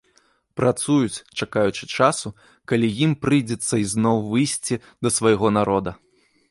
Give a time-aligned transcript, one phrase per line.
[0.59, 2.31] Працуюць, чакаючы часу,
[2.73, 5.91] калі ім прыйдзецца ізноў выйсці да свайго народа.